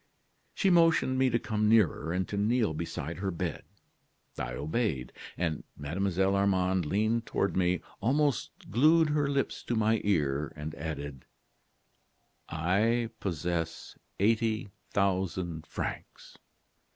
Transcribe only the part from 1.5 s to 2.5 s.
nearer, and to